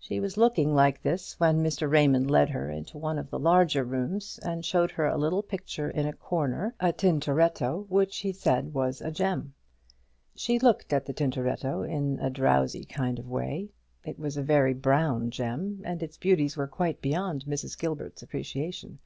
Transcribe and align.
She 0.00 0.18
was 0.18 0.36
looking 0.36 0.74
like 0.74 1.02
this 1.02 1.38
when 1.38 1.62
Mr. 1.62 1.88
Raymond 1.88 2.28
led 2.28 2.50
her 2.50 2.68
into 2.68 2.98
one 2.98 3.16
of 3.16 3.30
the 3.30 3.38
larger 3.38 3.84
rooms, 3.84 4.40
and 4.42 4.64
showed 4.64 4.90
her 4.90 5.06
a 5.06 5.16
little 5.16 5.40
picture 5.40 5.88
in 5.88 6.04
a 6.04 6.12
corner, 6.12 6.74
a 6.80 6.92
Tintoretto, 6.92 7.86
which 7.88 8.16
he 8.18 8.32
said 8.32 8.74
was 8.74 9.00
a 9.00 9.12
gem. 9.12 9.54
She 10.34 10.58
looked 10.58 10.92
at 10.92 11.06
the 11.06 11.12
Tintoretto 11.12 11.82
in 11.84 12.18
a 12.18 12.28
drowsy 12.28 12.84
kind 12.84 13.20
of 13.20 13.28
way. 13.30 13.70
It 14.04 14.18
was 14.18 14.36
a 14.36 14.42
very 14.42 14.74
brown 14.74 15.30
gem, 15.30 15.80
and 15.84 16.02
its 16.02 16.16
beauties 16.18 16.56
were 16.56 16.66
quite 16.66 17.00
beyond 17.00 17.44
Mrs 17.44 17.78
Gilbert's 17.78 18.20
appreciation. 18.24 18.98